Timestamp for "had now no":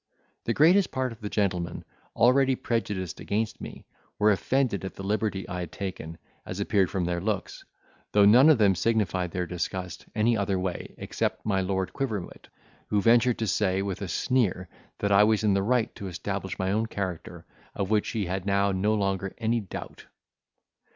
18.25-18.95